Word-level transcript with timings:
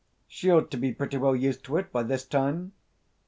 "She 0.27 0.49
ought 0.49 0.71
to 0.71 0.77
be 0.77 0.93
pretty 0.95 1.17
well 1.17 1.35
used 1.35 1.63
to 1.65 1.77
it 1.77 1.91
by 1.91 2.01
this 2.01 2.25
time. 2.25 2.71